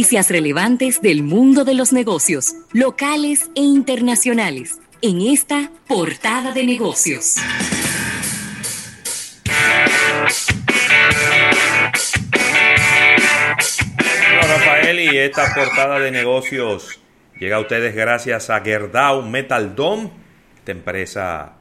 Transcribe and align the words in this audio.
Noticias 0.00 0.30
relevantes 0.30 1.02
del 1.02 1.24
mundo 1.24 1.64
de 1.64 1.74
los 1.74 1.92
negocios, 1.92 2.54
locales 2.72 3.50
e 3.56 3.62
internacionales, 3.62 4.78
en 5.02 5.20
esta 5.20 5.72
portada 5.88 6.52
de 6.52 6.62
negocios. 6.64 7.34
Rafael 14.40 15.00
y 15.00 15.18
esta 15.18 15.52
portada 15.52 15.98
de 15.98 16.12
negocios 16.12 17.00
llega 17.40 17.56
a 17.56 17.60
ustedes 17.60 17.92
gracias 17.96 18.50
a 18.50 18.60
Gerdau 18.60 19.22
Metal 19.22 19.74
Dome, 19.74 20.12
esta 20.58 20.70
empresa 20.70 21.54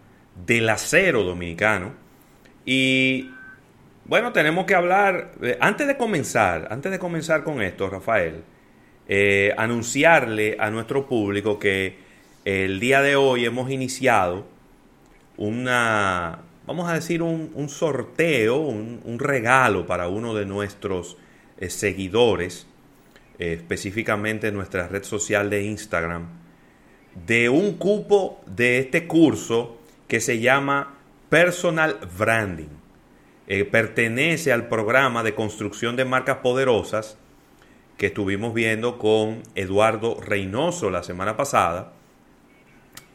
del 0.46 0.70
acero 0.70 1.24
dominicano. 1.24 1.96
Y 2.68 3.32
bueno, 4.08 4.32
tenemos 4.32 4.66
que 4.66 4.74
hablar, 4.74 5.34
eh, 5.42 5.58
antes 5.60 5.86
de 5.86 5.98
comenzar, 5.98 6.70
antes 6.72 6.92
de 6.92 7.00
comenzar 7.00 7.44
con 7.44 7.62
esto, 7.62 7.90
Rafael, 7.90 8.44
eh, 9.10 9.54
anunciarle 9.58 10.56
a 10.60 10.70
nuestro 10.70 11.08
público 11.08 11.60
que 11.60 11.98
el 12.46 12.80
día 12.80 13.02
de 13.02 13.18
hoy 13.18 13.44
hemos 13.46 13.70
iniciado 13.70 14.46
una, 15.36 16.40
vamos 16.66 16.90
a 16.90 16.94
decir, 16.94 17.22
un, 17.22 17.70
sorteo, 17.70 18.60
un, 18.60 19.20
regalo 19.20 19.86
para 19.86 20.08
uno 20.08 20.34
de 20.34 20.46
nuestros 20.46 21.18
eh, 21.58 21.70
seguidores, 21.70 22.66
específicamente 23.40 24.48
en 24.48 24.54
nuestra 24.54 24.88
red 24.88 25.04
social 25.04 25.50
de 25.50 25.64
Instagram, 25.64 26.28
de 27.26 27.50
un 27.50 27.74
cupo 27.74 28.42
de 28.46 28.80
este 28.80 29.06
curso 29.06 29.78
que 30.08 30.22
se 30.22 30.40
llama 30.40 30.96
Personal 31.30 32.00
Branding. 32.18 32.87
Eh, 33.48 33.64
pertenece 33.64 34.52
al 34.52 34.68
programa 34.68 35.24
de 35.24 35.34
construcción 35.34 35.96
de 35.96 36.04
marcas 36.04 36.38
poderosas 36.38 37.18
que 37.98 38.08
estuvimos 38.08 38.54
viendo 38.54 38.98
con 38.98 39.42
Eduardo 39.56 40.20
Reynoso 40.22 40.90
la 40.90 41.04
semana 41.04 41.38
pasada. 41.38 41.94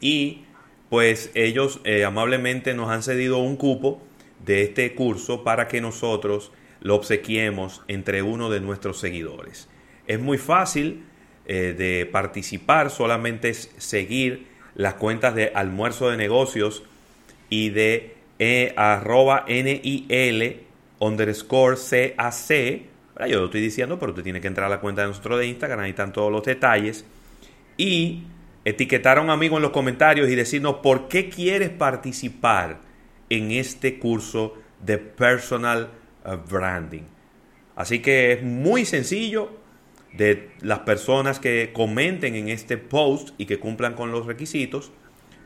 Y 0.01 0.43
pues 0.89 1.31
ellos 1.33 1.79
eh, 1.83 2.03
amablemente 2.03 2.73
nos 2.73 2.89
han 2.89 3.03
cedido 3.03 3.37
un 3.37 3.55
cupo 3.57 4.01
de 4.45 4.63
este 4.63 4.93
curso 4.95 5.43
para 5.43 5.67
que 5.67 5.81
nosotros 5.81 6.51
lo 6.81 6.95
obsequiemos 6.95 7.81
entre 7.87 8.21
uno 8.21 8.49
de 8.49 8.59
nuestros 8.59 8.99
seguidores. 8.99 9.69
Es 10.05 10.19
muy 10.19 10.37
fácil 10.37 11.05
eh, 11.45 11.73
de 11.77 12.05
participar, 12.05 12.89
solamente 12.89 13.49
es 13.49 13.71
seguir 13.77 14.47
las 14.75 14.95
cuentas 14.95 15.35
de 15.35 15.51
almuerzo 15.55 16.09
de 16.09 16.17
negocios 16.17 16.83
y 17.49 17.69
de 17.69 18.12
e, 18.39 18.73
arroba 18.75 19.45
NIL 19.47 20.61
underscore 20.99 21.77
CAC. 21.77 22.81
Yo 23.27 23.39
lo 23.39 23.45
estoy 23.45 23.61
diciendo, 23.61 23.99
pero 23.99 24.11
usted 24.11 24.23
tiene 24.23 24.41
que 24.41 24.47
entrar 24.47 24.67
a 24.67 24.69
la 24.69 24.79
cuenta 24.79 25.01
de 25.01 25.09
nosotros 25.09 25.39
de 25.39 25.47
Instagram, 25.47 25.81
ahí 25.81 25.91
están 25.91 26.13
todos 26.13 26.31
los 26.31 26.43
detalles. 26.43 27.05
Y 27.77 28.23
etiquetar 28.65 29.17
a 29.17 29.21
un 29.21 29.29
amigo 29.29 29.57
en 29.57 29.61
los 29.61 29.71
comentarios 29.71 30.29
y 30.29 30.35
decirnos 30.35 30.75
por 30.75 31.07
qué 31.07 31.29
quieres 31.29 31.69
participar 31.69 32.79
en 33.29 33.51
este 33.51 33.99
curso 33.99 34.55
de 34.83 34.97
personal 34.97 35.89
uh, 36.25 36.37
branding. 36.49 37.03
Así 37.75 37.99
que 37.99 38.33
es 38.33 38.43
muy 38.43 38.85
sencillo 38.85 39.51
de 40.13 40.51
las 40.61 40.79
personas 40.79 41.39
que 41.39 41.71
comenten 41.73 42.35
en 42.35 42.49
este 42.49 42.77
post 42.77 43.29
y 43.37 43.45
que 43.45 43.59
cumplan 43.59 43.95
con 43.95 44.11
los 44.11 44.25
requisitos. 44.25 44.91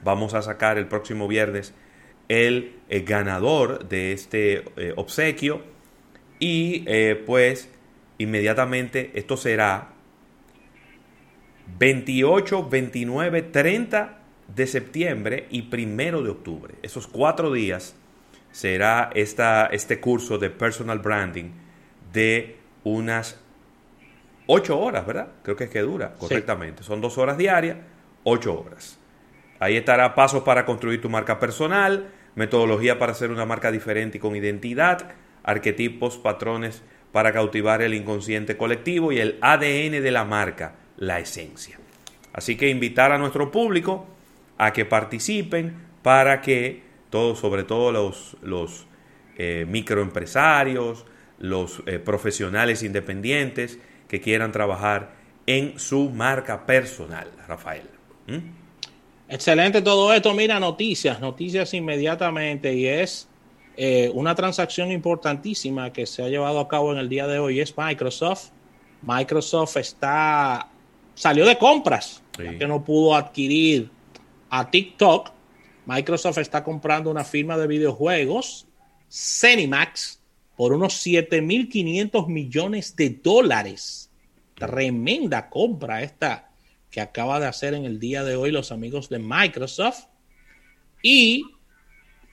Vamos 0.04 0.34
a 0.34 0.42
sacar 0.42 0.78
el 0.78 0.88
próximo 0.88 1.28
viernes 1.28 1.74
el, 2.28 2.76
eh, 2.90 3.02
ganador 3.02 3.88
de 3.88 4.14
este 4.14 4.64
eh, 4.78 4.94
obsequio 4.96 5.62
y 6.40 6.84
eh, 6.88 7.22
pues 7.26 7.70
inmediatamente 8.18 9.12
esto 9.16 9.38
será 9.38 9.90
28, 11.80 12.70
29, 12.70 13.42
30 13.42 14.20
de 14.56 14.68
septiembre 14.68 15.48
y 15.50 15.64
primero 15.64 16.24
de 16.24 16.30
octubre. 16.30 16.76
Esos 16.82 17.08
cuatro 17.08 17.52
días 17.52 17.96
será 18.52 19.10
esta, 19.14 19.68
este 19.68 20.00
curso 20.00 20.38
de 20.38 20.50
personal 20.50 21.00
branding 21.00 21.52
de 22.14 22.56
unas 22.84 23.40
8 24.48 24.80
horas, 24.80 25.06
¿verdad? 25.06 25.28
Creo 25.44 25.56
que 25.56 25.66
es 25.66 25.70
que 25.70 25.82
dura 25.82 26.14
correctamente. 26.18 26.84
Son 26.84 27.02
dos 27.02 27.18
horas 27.18 27.38
diarias, 27.38 27.78
8 28.24 28.60
horas. 28.60 28.98
Ahí 29.60 29.76
estará 29.76 30.16
pasos 30.16 30.44
para 30.44 30.66
construir 30.66 31.02
tu 31.02 31.10
marca 31.10 31.40
personal, 31.40 32.12
metodología 32.38 33.00
para 33.00 33.12
hacer 33.12 33.32
una 33.32 33.46
marca 33.46 33.72
diferente 33.72 34.18
y 34.18 34.22
con 34.22 34.36
identidad, 34.36 35.10
arquetipos, 35.44 36.18
patrones 36.18 36.84
para 37.12 37.34
cautivar 37.34 37.82
el 37.82 37.96
inconsciente 37.96 38.56
colectivo 38.56 39.12
y 39.12 39.20
el 39.20 39.38
ADN 39.42 40.04
de 40.04 40.12
la 40.12 40.24
marca, 40.24 40.76
la 40.98 41.20
esencia. 41.20 41.80
Así 42.34 42.56
que 42.56 42.70
invitar 42.70 43.12
a 43.12 43.18
nuestro 43.18 43.50
público 43.52 44.08
a 44.60 44.72
que 44.72 44.86
participen 44.86 45.74
para 46.04 46.42
que 46.42 46.84
todos, 47.10 47.40
sobre 47.40 47.64
todo 47.64 47.92
los, 47.92 48.88
eh, 49.38 49.66
microempresarios, 49.68 51.06
los 51.40 51.82
eh, 51.88 51.98
profesionales 51.98 52.84
independientes 52.84 53.80
que 54.08 54.22
quieran 54.22 54.52
trabajar 54.52 55.16
en 55.48 55.80
su 55.80 56.12
marca 56.12 56.68
personal, 56.68 57.32
Rafael. 57.48 57.90
Excelente 59.30 59.82
todo 59.82 60.14
esto. 60.14 60.34
Mira, 60.34 60.60
noticias, 60.60 61.20
noticias 61.20 61.74
inmediatamente. 61.74 62.74
Y 62.74 62.88
es 62.88 63.28
eh, 63.76 64.10
una 64.14 64.36
transacción 64.36 64.92
importantísima 64.92 65.92
que 65.92 66.06
se 66.06 66.24
ha 66.24 66.30
llevado 66.30 66.60
a 66.60 66.68
cabo 66.68 66.92
en 66.94 67.00
el 67.00 67.10
día 67.10 67.28
de 67.28 67.40
hoy. 67.40 67.60
Es 67.60 67.78
Microsoft. 67.78 68.50
Microsoft 69.02 69.78
está 69.78 70.70
salió 71.18 71.48
de 71.48 71.58
compras, 71.58 72.22
que 72.38 72.68
no 72.68 72.84
pudo 72.84 73.16
adquirir 73.16 73.90
a 74.50 74.70
TikTok. 74.70 75.32
Microsoft 75.88 76.38
está 76.38 76.64
comprando 76.64 77.10
una 77.10 77.24
firma 77.24 77.58
de 77.58 77.66
videojuegos, 77.66 78.68
Cenimax, 79.10 80.22
por 80.56 80.74
unos 80.74 81.06
7.500 81.06 82.28
millones 82.28 82.96
de 82.96 83.10
dólares. 83.10 84.12
Tremenda 84.54 85.50
compra 85.50 86.04
esta 86.04 86.47
que 86.98 87.02
acaba 87.02 87.40
de 87.40 87.46
hacer 87.46 87.76
en 87.76 87.86
el 87.86 88.00
día 88.00 88.24
de 88.24 88.36
hoy 88.36 88.50
los 88.50 88.72
amigos 88.72 89.08
de 89.08 89.20
Microsoft 89.20 90.06
y 91.04 91.44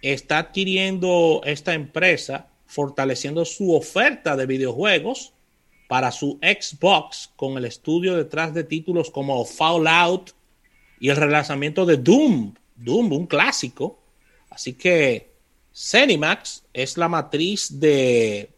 está 0.01 0.39
adquiriendo 0.39 1.43
esta 1.45 1.75
empresa 1.75 2.49
fortaleciendo 2.65 3.45
su 3.45 3.75
oferta 3.75 4.37
de 4.37 4.47
videojuegos 4.47 5.35
para 5.87 6.11
su 6.11 6.39
Xbox 6.41 7.31
con 7.37 7.59
el 7.59 7.67
estudio 7.67 8.17
detrás 8.17 8.55
de 8.55 8.65
títulos 8.65 9.11
como 9.11 9.45
Fallout 9.45 10.31
y 10.99 11.11
el 11.11 11.17
relanzamiento 11.17 11.85
de 11.85 11.99
Doom, 11.99 12.55
Doom, 12.77 13.13
un 13.13 13.27
clásico. 13.27 13.99
Así 14.49 14.73
que 14.73 15.31
Cenimax 15.75 16.65
es 16.73 16.97
la 16.97 17.09
matriz 17.09 17.79
de, 17.79 18.49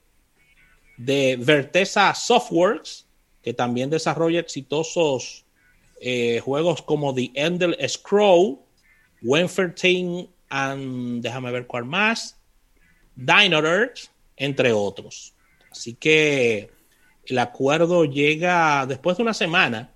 de 0.98 1.84
Softworks, 1.84 3.08
que 3.42 3.54
también 3.54 3.90
desarrolla 3.90 4.38
exitosos 4.38 5.45
eh, 6.00 6.40
juegos 6.40 6.82
como 6.82 7.14
The 7.14 7.30
Endel 7.34 7.76
Scroll, 7.88 8.58
Wenfertine 9.22 10.28
and 10.48 11.22
déjame 11.22 11.50
ver 11.50 11.66
cuál 11.66 11.84
más, 11.84 12.38
Dinosaur, 13.14 13.92
entre 14.36 14.72
otros. 14.72 15.34
Así 15.70 15.94
que 15.94 16.70
el 17.26 17.38
acuerdo 17.38 18.04
llega 18.04 18.86
después 18.86 19.16
de 19.16 19.22
una 19.22 19.34
semana 19.34 19.92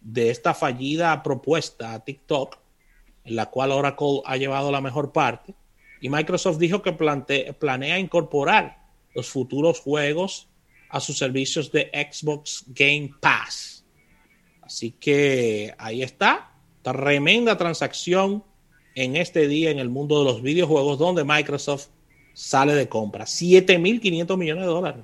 de 0.00 0.30
esta 0.30 0.54
fallida 0.54 1.22
propuesta 1.22 1.92
a 1.92 2.04
TikTok, 2.04 2.58
en 3.24 3.36
la 3.36 3.46
cual 3.46 3.72
Oracle 3.72 4.22
ha 4.24 4.36
llevado 4.36 4.72
la 4.72 4.80
mejor 4.80 5.12
parte, 5.12 5.54
y 6.00 6.08
Microsoft 6.08 6.58
dijo 6.58 6.80
que 6.80 6.92
planea 6.92 7.98
incorporar 7.98 8.78
los 9.14 9.28
futuros 9.28 9.80
juegos 9.80 10.48
a 10.88 11.00
sus 11.00 11.18
servicios 11.18 11.70
de 11.70 11.90
Xbox 11.92 12.64
Game 12.68 13.10
Pass. 13.20 13.79
Así 14.70 14.92
que 14.92 15.74
ahí 15.78 16.00
está, 16.04 16.52
tremenda 16.82 17.58
transacción 17.58 18.44
en 18.94 19.16
este 19.16 19.48
día 19.48 19.72
en 19.72 19.80
el 19.80 19.88
mundo 19.88 20.20
de 20.20 20.26
los 20.26 20.42
videojuegos 20.42 20.96
donde 20.96 21.24
Microsoft 21.24 21.88
sale 22.34 22.74
de 22.74 22.88
compra. 22.88 23.24
7.500 23.24 24.36
millones 24.38 24.62
de 24.62 24.68
dólares, 24.68 25.02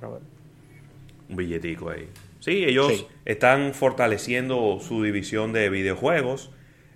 Un 1.27 1.35
billetico 1.35 1.89
ahí. 1.89 2.07
Sí, 2.39 2.63
ellos 2.63 3.07
están 3.25 3.73
fortaleciendo 3.73 4.79
su 4.79 5.03
división 5.03 5.51
de 5.51 5.69
videojuegos, 5.69 6.49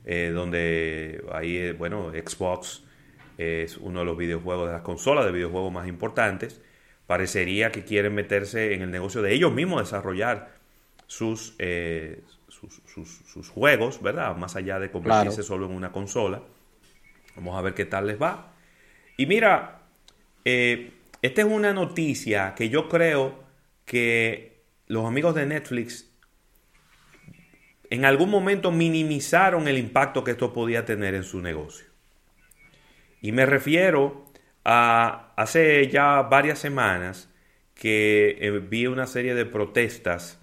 eh, 0.06 0.31
donde 0.33 1.25
ahí, 1.33 1.57
eh, 1.57 1.74
bueno, 1.74 2.13
Xbox 2.13 2.83
es 3.38 3.75
uno 3.79 4.00
de 4.00 4.06
los 4.06 4.17
videojuegos 4.17 4.67
de 4.67 4.75
las 4.75 4.81
consolas 4.81 5.25
de 5.25 5.33
videojuegos 5.33 5.74
más 5.74 5.89
importantes. 5.89 6.62
Parecería 7.06 7.69
que 7.74 7.83
quieren 7.83 8.15
meterse 8.15 8.75
en 8.75 8.81
el 8.81 8.91
negocio 8.91 9.21
de 9.21 9.33
ellos 9.33 9.51
mismos, 9.51 9.81
desarrollar 9.81 10.62
sus, 11.12 11.56
eh, 11.59 12.21
sus, 12.69 13.49
juegos, 13.49 14.01
¿verdad? 14.01 14.35
Más 14.35 14.55
allá 14.55 14.79
de 14.79 14.91
convertirse 14.91 15.43
solo 15.43 15.65
en 15.65 15.73
una 15.73 15.91
consola. 15.91 16.41
Vamos 17.35 17.57
a 17.57 17.61
ver 17.61 17.73
qué 17.73 17.85
tal 17.85 18.07
les 18.07 18.21
va. 18.21 18.53
Y 19.17 19.25
mira, 19.25 19.81
eh, 20.45 20.93
esta 21.21 21.41
es 21.41 21.47
una 21.47 21.73
noticia 21.73 22.53
que 22.55 22.69
yo 22.69 22.89
creo 22.89 23.43
que 23.85 24.61
los 24.87 25.05
amigos 25.05 25.35
de 25.35 25.45
Netflix 25.45 26.09
en 27.89 28.05
algún 28.05 28.29
momento 28.29 28.71
minimizaron 28.71 29.67
el 29.67 29.77
impacto 29.77 30.23
que 30.23 30.31
esto 30.31 30.53
podía 30.53 30.85
tener 30.85 31.13
en 31.13 31.23
su 31.23 31.41
negocio. 31.41 31.87
Y 33.21 33.31
me 33.31 33.45
refiero 33.45 34.25
a 34.63 35.33
hace 35.35 35.87
ya 35.89 36.21
varias 36.23 36.59
semanas 36.59 37.29
que 37.73 38.37
eh, 38.39 38.51
vi 38.59 38.87
una 38.87 39.07
serie 39.07 39.35
de 39.35 39.45
protestas 39.45 40.40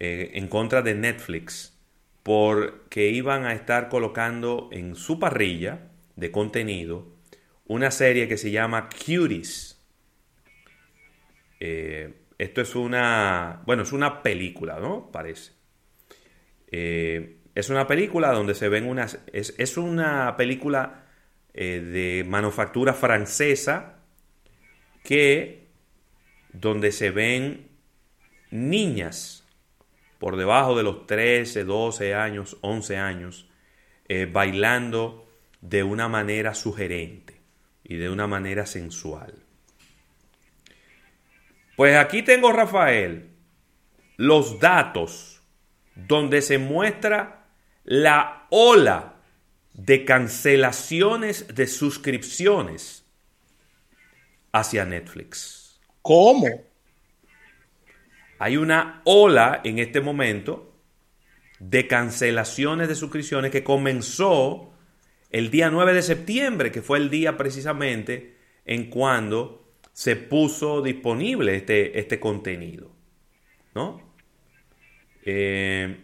eh, 0.00 0.32
en 0.34 0.48
contra 0.48 0.82
de 0.82 0.94
Netflix 0.94 1.78
porque 2.22 3.08
iban 3.08 3.44
a 3.44 3.52
estar 3.52 3.88
colocando 3.88 4.68
en 4.72 4.94
su 4.94 5.18
parrilla 5.18 5.90
de 6.16 6.30
contenido 6.30 7.14
una 7.66 7.90
serie 7.90 8.28
que 8.28 8.36
se 8.36 8.50
llama 8.50 8.88
Cuties. 8.88 9.82
Eh, 11.60 12.14
esto 12.38 12.60
es 12.60 12.74
una, 12.74 13.62
bueno, 13.66 13.82
es 13.82 13.92
una 13.92 14.22
película, 14.22 14.80
¿no? 14.80 15.10
Parece. 15.12 15.52
es 16.70 17.68
una 17.70 17.86
película 17.86 18.32
donde 18.32 18.54
se 18.54 18.68
ven 18.68 18.88
unas, 18.88 19.20
es, 19.32 19.54
es 19.58 19.76
una 19.76 20.36
película 20.36 21.04
de 21.52 22.24
manufactura 22.26 22.94
francesa 22.94 24.00
que 25.04 25.68
donde 26.54 26.90
se 26.90 27.10
ven 27.10 27.68
niñas 28.50 29.43
por 30.18 30.36
debajo 30.36 30.76
de 30.76 30.82
los 30.82 31.06
13, 31.06 31.64
12 31.64 32.14
años, 32.14 32.56
11 32.60 32.96
años, 32.96 33.48
eh, 34.08 34.28
bailando 34.30 35.26
de 35.60 35.82
una 35.82 36.08
manera 36.08 36.54
sugerente 36.54 37.40
y 37.82 37.96
de 37.96 38.10
una 38.10 38.26
manera 38.26 38.66
sensual. 38.66 39.34
Pues 41.76 41.96
aquí 41.96 42.22
tengo, 42.22 42.52
Rafael, 42.52 43.30
los 44.16 44.60
datos 44.60 45.42
donde 45.94 46.42
se 46.42 46.58
muestra 46.58 47.46
la 47.84 48.46
ola 48.50 49.16
de 49.72 50.04
cancelaciones 50.04 51.54
de 51.54 51.66
suscripciones 51.66 53.04
hacia 54.52 54.84
Netflix. 54.84 55.80
¿Cómo? 56.00 56.46
Hay 58.38 58.56
una 58.56 59.00
ola 59.04 59.60
en 59.64 59.78
este 59.78 60.00
momento 60.00 60.74
de 61.58 61.86
cancelaciones 61.86 62.88
de 62.88 62.94
suscripciones 62.94 63.50
que 63.50 63.64
comenzó 63.64 64.72
el 65.30 65.50
día 65.50 65.70
9 65.70 65.94
de 65.94 66.02
septiembre, 66.02 66.70
que 66.70 66.82
fue 66.82 66.98
el 66.98 67.10
día 67.10 67.36
precisamente 67.36 68.36
en 68.64 68.90
cuando 68.90 69.74
se 69.92 70.16
puso 70.16 70.82
disponible 70.82 71.56
este, 71.56 71.98
este 71.98 72.20
contenido. 72.20 72.90
¿No? 73.74 74.14
Eh, 75.24 75.96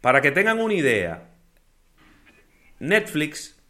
para 0.00 0.22
que 0.22 0.30
tengan 0.30 0.60
una 0.60 0.74
idea, 0.74 1.30
Netflix 2.78 3.60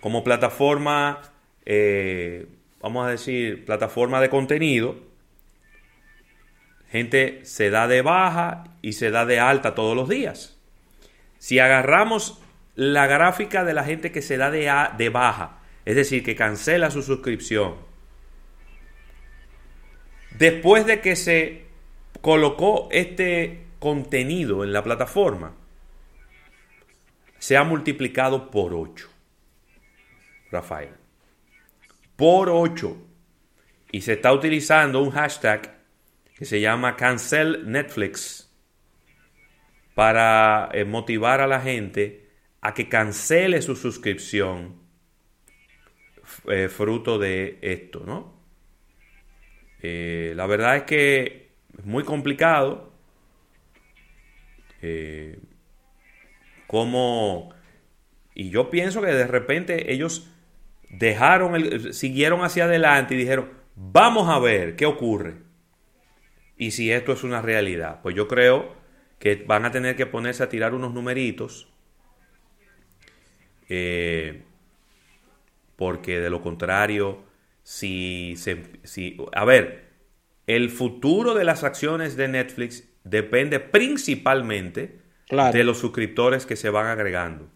como 0.00 0.24
plataforma 0.24 1.20
eh, 1.66 2.46
vamos 2.80 3.04
a 3.04 3.10
decir, 3.10 3.64
plataforma 3.64 4.20
de 4.20 4.30
contenido, 4.30 4.96
gente 6.90 7.44
se 7.44 7.70
da 7.70 7.88
de 7.88 8.02
baja 8.02 8.64
y 8.82 8.92
se 8.92 9.10
da 9.10 9.26
de 9.26 9.40
alta 9.40 9.74
todos 9.74 9.96
los 9.96 10.08
días. 10.08 10.58
Si 11.38 11.58
agarramos 11.58 12.40
la 12.74 13.06
gráfica 13.06 13.64
de 13.64 13.74
la 13.74 13.84
gente 13.84 14.12
que 14.12 14.22
se 14.22 14.36
da 14.36 14.50
de, 14.50 14.72
de 14.96 15.08
baja, 15.08 15.58
es 15.84 15.96
decir, 15.96 16.22
que 16.22 16.36
cancela 16.36 16.90
su 16.90 17.02
suscripción, 17.02 17.76
después 20.38 20.86
de 20.86 21.00
que 21.00 21.16
se 21.16 21.66
colocó 22.20 22.88
este 22.90 23.66
contenido 23.78 24.64
en 24.64 24.72
la 24.72 24.82
plataforma, 24.82 25.54
se 27.38 27.56
ha 27.56 27.64
multiplicado 27.64 28.50
por 28.50 28.74
8. 28.74 29.08
Rafael 30.50 31.06
por 32.16 32.48
8. 32.48 32.96
Y 33.92 34.00
se 34.00 34.14
está 34.14 34.32
utilizando 34.32 35.02
un 35.02 35.10
hashtag 35.10 35.75
que 36.36 36.44
se 36.44 36.60
llama 36.60 36.96
Cancel 36.96 37.70
Netflix 37.70 38.52
para 39.94 40.68
eh, 40.72 40.84
motivar 40.84 41.40
a 41.40 41.46
la 41.46 41.60
gente 41.60 42.28
a 42.60 42.74
que 42.74 42.88
cancele 42.88 43.62
su 43.62 43.74
suscripción 43.74 44.76
eh, 46.48 46.68
fruto 46.68 47.18
de 47.18 47.58
esto, 47.62 48.02
¿no? 48.04 48.36
Eh, 49.80 50.34
la 50.36 50.46
verdad 50.46 50.76
es 50.76 50.82
que 50.82 51.52
es 51.78 51.84
muy 51.84 52.04
complicado 52.04 52.92
como 56.68 57.52
y 58.34 58.50
yo 58.50 58.70
pienso 58.70 59.00
que 59.00 59.08
de 59.08 59.26
repente 59.26 59.92
ellos 59.92 60.30
dejaron 60.90 61.56
el, 61.56 61.94
siguieron 61.94 62.44
hacia 62.44 62.64
adelante 62.64 63.14
y 63.14 63.18
dijeron, 63.18 63.50
vamos 63.74 64.28
a 64.28 64.38
ver 64.38 64.76
qué 64.76 64.86
ocurre. 64.86 65.45
Y 66.56 66.70
si 66.70 66.90
esto 66.90 67.12
es 67.12 67.22
una 67.22 67.42
realidad, 67.42 68.00
pues 68.02 68.14
yo 68.14 68.28
creo 68.28 68.74
que 69.18 69.36
van 69.46 69.64
a 69.64 69.70
tener 69.70 69.96
que 69.96 70.06
ponerse 70.06 70.42
a 70.42 70.48
tirar 70.48 70.74
unos 70.74 70.92
numeritos, 70.92 71.68
eh, 73.68 74.42
porque 75.76 76.20
de 76.20 76.30
lo 76.30 76.40
contrario, 76.42 77.24
si, 77.62 78.34
se, 78.36 78.62
si, 78.84 79.16
a 79.32 79.44
ver, 79.44 79.86
el 80.46 80.70
futuro 80.70 81.34
de 81.34 81.44
las 81.44 81.64
acciones 81.64 82.16
de 82.16 82.28
Netflix 82.28 82.88
depende 83.04 83.60
principalmente 83.60 85.00
de 85.28 85.64
los 85.64 85.78
suscriptores 85.78 86.46
que 86.46 86.56
se 86.56 86.70
van 86.70 86.86
agregando. 86.86 87.50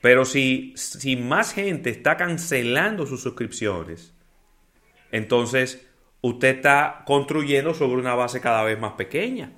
Pero 0.00 0.24
si, 0.24 0.74
si 0.76 1.16
más 1.16 1.54
gente 1.54 1.90
está 1.90 2.16
cancelando 2.16 3.06
sus 3.06 3.22
suscripciones, 3.22 4.14
entonces 5.12 5.88
usted 6.22 6.56
está 6.56 7.02
construyendo 7.04 7.74
sobre 7.74 8.00
una 8.00 8.14
base 8.14 8.40
cada 8.40 8.62
vez 8.62 8.78
más 8.78 8.92
pequeña. 8.92 9.52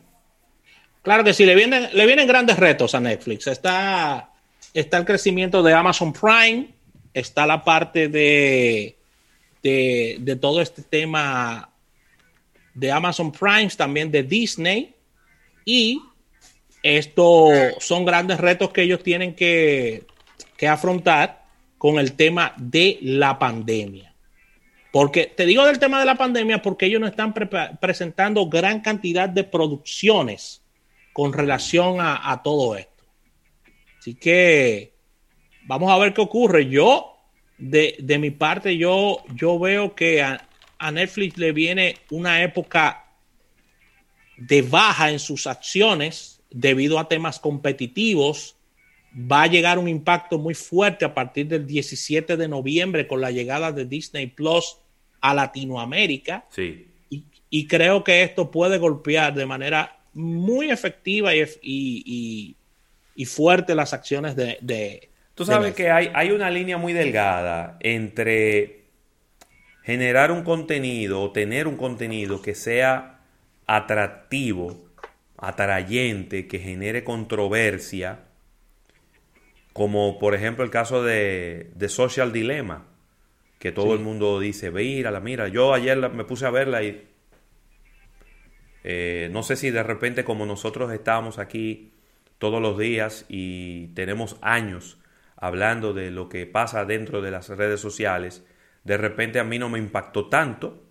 Claro 1.03 1.23
que 1.23 1.35
sí, 1.35 1.45
le 1.45 1.55
vienen, 1.55 1.89
le 1.93 2.07
vienen 2.07 2.27
grandes 2.27 2.59
retos 2.59 2.95
a 2.95 3.01
Netflix. 3.01 3.47
Está, 3.47 4.33
está 4.73 4.97
el 4.97 5.05
crecimiento 5.05 5.63
de 5.63 5.75
Amazon 5.75 6.13
Prime, 6.13 6.69
está 7.13 7.47
la 7.47 7.63
parte 7.63 8.09
de, 8.09 8.97
de, 9.63 10.39
todo 10.41 10.63
este 10.63 10.83
tema 10.83 11.71
de 12.73 12.91
Amazon 12.91 13.31
Prime, 13.31 13.69
también 13.77 14.11
de 14.11 14.23
Disney. 14.23 14.95
Y 15.67 16.01
esto 16.83 17.49
son 17.81 18.07
grandes 18.07 18.41
retos 18.41 18.71
que 18.71 18.83
ellos 18.83 19.03
tienen 19.03 19.35
que, 19.35 20.07
que 20.57 20.69
afrontar 20.69 21.45
con 21.77 21.99
el 21.99 22.15
tema 22.15 22.55
de 22.57 22.99
la 23.03 23.39
pandemia. 23.39 24.14
Porque 24.95 25.27
te 25.27 25.45
digo 25.45 25.67
del 25.67 25.81
tema 25.81 25.99
de 25.99 26.07
la 26.07 26.15
pandemia 26.15 26.63
porque 26.63 26.87
ellos 26.87 27.01
no 27.01 27.09
están 27.09 27.35
presentando 27.81 28.49
gran 28.49 28.81
cantidad 28.81 29.29
de 29.29 29.43
producciones 29.43 30.63
con 31.13 31.33
relación 31.33 31.97
a, 31.99 32.41
todo 32.45 32.77
esto. 32.77 33.05
Así 33.99 34.15
que 34.15 34.95
vamos 35.65 35.91
a 35.91 35.99
ver 35.99 36.15
qué 36.15 36.21
ocurre. 36.21 36.69
Yo, 36.69 37.17
de, 37.59 38.19
mi 38.21 38.31
parte, 38.31 38.79
yo, 38.79 39.25
yo 39.35 39.59
veo 39.59 39.97
que 39.97 40.23
a 40.23 40.91
Netflix 40.93 41.39
le 41.39 41.51
viene 41.51 41.97
una 42.13 42.45
época 42.45 43.05
de 44.37 44.63
baja 44.63 45.11
en 45.11 45.19
sus 45.19 45.49
acciones 45.49 46.41
debido 46.51 47.01
a 47.01 47.09
temas 47.09 47.41
competitivos 47.41 48.55
va 49.13 49.43
a 49.43 49.47
llegar 49.49 49.81
un 49.81 49.89
impacto 49.89 50.39
muy 50.39 50.55
fuerte 50.55 51.05
a 51.05 51.15
partir 51.15 51.49
del 51.49 51.67
17 51.67 52.37
de 52.37 52.47
noviembre 52.47 53.09
con 53.09 53.21
la 53.21 53.33
llegada 53.33 53.73
de 53.73 53.87
Disney 53.87 54.29
Plus 54.29 54.79
a 55.25 55.33
Latinoamérica. 55.33 56.45
Sí. 56.51 56.89
Y, 57.51 57.67
creo 57.69 58.03
que 58.03 58.25
esto 58.25 58.51
puede 58.51 58.79
golpear 58.79 59.33
de 59.33 59.47
manera 59.47 59.97
muy 60.13 60.71
efectiva 60.71 61.33
y, 61.35 62.57
y, 63.17 63.25
fuerte 63.25 63.75
las 63.77 63.93
acciones 63.93 64.35
de... 64.35 65.09
Tú 65.37 65.45
sabes 65.45 65.75
que 65.75 65.91
hay, 65.91 66.11
hay 66.15 66.33
una 66.33 66.51
línea 66.51 66.79
muy 66.79 66.93
delgada 66.93 67.79
entre 67.81 68.83
generar 69.85 70.33
un 70.33 70.43
contenido 70.43 71.23
o 71.23 71.31
tener 71.31 71.69
un 71.69 71.77
contenido 71.77 72.43
que 72.43 72.57
sea 72.57 73.21
atractivo, 73.67 74.77
atrayente, 75.37 76.49
que 76.49 76.59
genere 76.59 77.05
controversia 77.05 78.25
como 79.75 80.21
por 80.21 80.37
ejemplo 80.37 80.65
el 80.65 80.71
caso 80.71 81.03
de, 81.03 81.69
Social 81.89 82.33
Dilemma, 82.33 82.87
que 83.65 83.73
todo 83.73 83.95
el 83.95 84.01
mundo 84.01 84.41
dice, 84.41 84.71
la 84.71 85.21
mira, 85.21 85.49
yo 85.49 85.73
ayer 85.73 85.97
me 86.11 86.25
puse 86.25 86.45
a 86.45 86.51
verla 86.51 86.83
y 86.83 87.09
eh, 88.83 89.31
no 89.33 89.43
sé 89.43 89.57
si 89.57 89.71
de 89.71 89.83
repente 89.83 90.23
como 90.23 90.45
nosotros 90.45 90.93
estamos 90.93 91.39
aquí 91.39 91.95
todos 92.37 92.61
los 92.61 92.77
días 92.77 93.25
y 93.27 93.87
tenemos 93.95 94.37
años 94.43 94.99
hablando 95.37 95.95
de 95.95 96.11
lo 96.11 96.29
que 96.29 96.45
pasa 96.45 96.85
dentro 96.85 97.23
de 97.23 97.31
las 97.31 97.49
redes 97.49 97.81
sociales, 97.81 98.45
de 98.83 98.99
repente 98.99 99.41
a 99.41 99.45
mí 99.45 99.59
no 99.59 99.71
me 99.71 99.79
impactó 99.79 100.29
tanto 100.29 100.85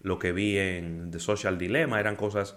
lo 0.00 0.20
que 0.20 0.30
vi 0.30 0.56
en 0.56 1.10
The 1.10 1.18
Social 1.18 1.58
Dilemma, 1.58 1.98
eran 1.98 2.14
cosas 2.14 2.56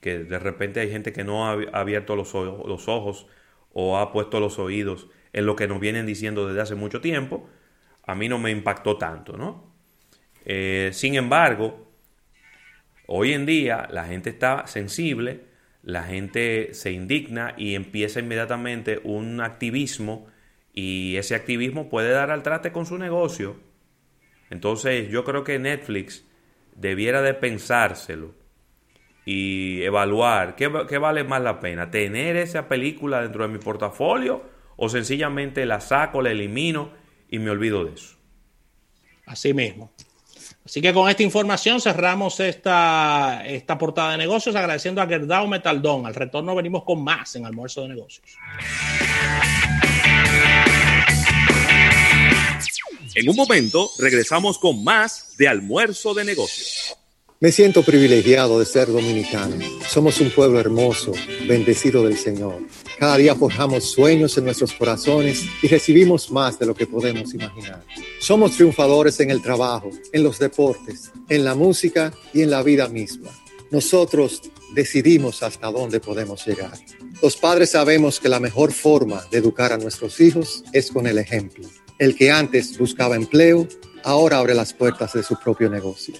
que 0.00 0.20
de 0.20 0.38
repente 0.38 0.78
hay 0.78 0.92
gente 0.92 1.12
que 1.12 1.24
no 1.24 1.48
ha 1.48 1.54
abierto 1.72 2.14
los, 2.14 2.32
los 2.34 2.86
ojos 2.86 3.26
o 3.72 3.98
ha 3.98 4.12
puesto 4.12 4.38
los 4.38 4.60
oídos 4.60 5.08
en 5.32 5.44
lo 5.44 5.56
que 5.56 5.66
nos 5.66 5.80
vienen 5.80 6.06
diciendo 6.06 6.46
desde 6.46 6.60
hace 6.60 6.74
mucho 6.76 7.00
tiempo, 7.00 7.50
a 8.08 8.14
mí 8.14 8.26
no 8.26 8.38
me 8.38 8.50
impactó 8.50 8.96
tanto, 8.96 9.36
¿no? 9.36 9.74
Eh, 10.46 10.88
sin 10.94 11.14
embargo, 11.14 11.92
hoy 13.06 13.34
en 13.34 13.44
día 13.44 13.86
la 13.90 14.06
gente 14.06 14.30
está 14.30 14.66
sensible, 14.66 15.42
la 15.82 16.04
gente 16.04 16.72
se 16.72 16.90
indigna 16.90 17.52
y 17.58 17.74
empieza 17.74 18.20
inmediatamente 18.20 18.98
un 19.04 19.42
activismo 19.42 20.26
y 20.72 21.16
ese 21.16 21.34
activismo 21.34 21.90
puede 21.90 22.10
dar 22.10 22.30
al 22.30 22.42
trate 22.42 22.72
con 22.72 22.86
su 22.86 22.96
negocio. 22.96 23.56
Entonces 24.48 25.10
yo 25.10 25.22
creo 25.22 25.44
que 25.44 25.58
Netflix 25.58 26.26
debiera 26.74 27.20
de 27.20 27.34
pensárselo 27.34 28.34
y 29.26 29.82
evaluar 29.82 30.56
qué, 30.56 30.68
vale 30.68 31.24
más 31.24 31.42
la 31.42 31.60
pena, 31.60 31.90
tener 31.90 32.36
esa 32.36 32.68
película 32.68 33.20
dentro 33.20 33.46
de 33.46 33.52
mi 33.52 33.58
portafolio 33.58 34.48
o 34.78 34.88
sencillamente 34.88 35.66
la 35.66 35.80
saco, 35.80 36.22
la 36.22 36.30
elimino 36.30 36.96
y 37.28 37.38
me 37.38 37.50
olvido 37.50 37.84
de 37.84 37.94
eso. 37.94 38.16
Así 39.26 39.52
mismo. 39.52 39.90
Así 40.64 40.82
que 40.82 40.92
con 40.92 41.08
esta 41.08 41.22
información 41.22 41.80
cerramos 41.80 42.40
esta, 42.40 43.42
esta 43.46 43.78
portada 43.78 44.12
de 44.12 44.18
negocios 44.18 44.54
agradeciendo 44.54 45.00
a 45.00 45.06
Gerdau 45.06 45.46
Metaldón. 45.46 46.06
Al 46.06 46.14
retorno 46.14 46.54
venimos 46.54 46.84
con 46.84 47.02
más 47.02 47.36
en 47.36 47.46
Almuerzo 47.46 47.82
de 47.82 47.88
Negocios. 47.88 48.26
En 53.14 53.28
un 53.28 53.36
momento 53.36 53.90
regresamos 53.98 54.58
con 54.58 54.84
más 54.84 55.34
de 55.38 55.48
Almuerzo 55.48 56.14
de 56.14 56.24
Negocios. 56.24 56.96
Me 57.40 57.52
siento 57.52 57.84
privilegiado 57.84 58.58
de 58.58 58.66
ser 58.66 58.88
dominicano. 58.88 59.54
Somos 59.88 60.20
un 60.20 60.28
pueblo 60.28 60.58
hermoso, 60.58 61.12
bendecido 61.46 62.02
del 62.02 62.18
Señor. 62.18 62.62
Cada 62.98 63.16
día 63.16 63.36
forjamos 63.36 63.92
sueños 63.92 64.36
en 64.36 64.44
nuestros 64.44 64.72
corazones 64.72 65.44
y 65.62 65.68
recibimos 65.68 66.32
más 66.32 66.58
de 66.58 66.66
lo 66.66 66.74
que 66.74 66.88
podemos 66.88 67.32
imaginar. 67.34 67.84
Somos 68.20 68.56
triunfadores 68.56 69.20
en 69.20 69.30
el 69.30 69.40
trabajo, 69.40 69.88
en 70.12 70.24
los 70.24 70.40
deportes, 70.40 71.12
en 71.28 71.44
la 71.44 71.54
música 71.54 72.12
y 72.34 72.42
en 72.42 72.50
la 72.50 72.64
vida 72.64 72.88
misma. 72.88 73.30
Nosotros 73.70 74.42
decidimos 74.74 75.44
hasta 75.44 75.70
dónde 75.70 76.00
podemos 76.00 76.44
llegar. 76.44 76.76
Los 77.22 77.36
padres 77.36 77.70
sabemos 77.70 78.18
que 78.18 78.28
la 78.28 78.40
mejor 78.40 78.72
forma 78.72 79.24
de 79.30 79.38
educar 79.38 79.72
a 79.72 79.78
nuestros 79.78 80.20
hijos 80.20 80.64
es 80.72 80.90
con 80.90 81.06
el 81.06 81.18
ejemplo. 81.18 81.68
El 82.00 82.16
que 82.16 82.32
antes 82.32 82.76
buscaba 82.76 83.14
empleo, 83.14 83.68
ahora 84.02 84.38
abre 84.38 84.54
las 84.54 84.72
puertas 84.72 85.12
de 85.12 85.22
su 85.22 85.38
propio 85.38 85.70
negocio. 85.70 86.14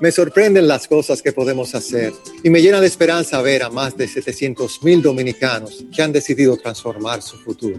Me 0.00 0.12
sorprenden 0.12 0.68
las 0.68 0.86
cosas 0.88 1.22
que 1.22 1.32
podemos 1.32 1.74
hacer 1.74 2.12
y 2.42 2.50
me 2.50 2.60
llena 2.60 2.80
de 2.80 2.86
esperanza 2.86 3.40
ver 3.40 3.62
a 3.62 3.70
más 3.70 3.96
de 3.96 4.06
700 4.06 4.82
mil 4.82 5.00
dominicanos 5.00 5.84
que 5.94 6.02
han 6.02 6.12
decidido 6.12 6.56
transformar 6.58 7.22
su 7.22 7.38
futuro. 7.38 7.78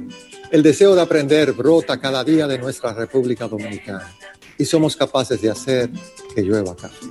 El 0.51 0.63
deseo 0.63 0.95
de 0.95 1.01
aprender 1.01 1.53
brota 1.53 1.99
cada 1.99 2.23
día 2.23 2.47
de 2.47 2.57
nuestra 2.57 2.93
República 2.93 3.47
Dominicana 3.47 4.15
y 4.57 4.65
somos 4.65 4.95
capaces 4.95 5.39
de 5.41 5.51
hacer 5.51 5.91
que 6.33 6.41
llueva 6.41 6.75
café. 6.75 7.05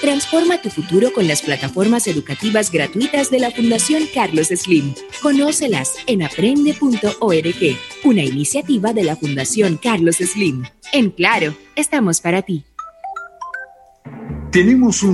Transforma 0.00 0.60
tu 0.60 0.68
futuro 0.70 1.12
con 1.12 1.26
las 1.26 1.42
plataformas 1.42 2.06
educativas 2.06 2.70
gratuitas 2.70 3.30
de 3.30 3.38
la 3.40 3.50
Fundación 3.50 4.02
Carlos 4.12 4.48
Slim. 4.48 4.94
Conócelas 5.22 5.94
en 6.06 6.22
aprende.org, 6.22 7.78
una 8.04 8.22
iniciativa 8.22 8.92
de 8.92 9.02
la 9.02 9.16
Fundación 9.16 9.78
Carlos 9.82 10.16
Slim. 10.16 10.64
En 10.92 11.10
Claro, 11.10 11.56
estamos 11.74 12.20
para 12.20 12.42
ti. 12.42 12.64
Tenemos 14.54 15.02
un 15.02 15.12